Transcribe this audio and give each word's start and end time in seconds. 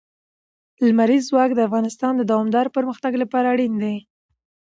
لمریز 0.87 1.23
ځواک 1.29 1.49
د 1.55 1.59
افغانستان 1.67 2.13
د 2.17 2.21
دوامداره 2.31 2.73
پرمختګ 2.77 3.13
لپاره 3.23 3.47
اړین 3.53 3.73
دي. 3.83 3.97